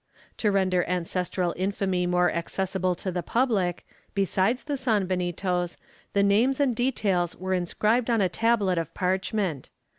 To 0.37 0.51
render 0.51 0.83
ancestral 0.85 1.53
infamy 1.57 2.07
more 2.07 2.31
accessible 2.31 2.95
to 2.95 3.11
the 3.11 3.21
pubUc, 3.21 3.81
besides 4.15 4.63
the 4.63 4.73
sanbenitos, 4.73 5.77
the 6.13 6.23
names 6.23 6.59
and 6.59 6.75
details 6.75 7.35
were 7.35 7.53
inscribed 7.53 8.09
on 8.09 8.19
a 8.19 8.27
tablet 8.27 8.79
of 8.79 8.95
parchment. 8.95 9.69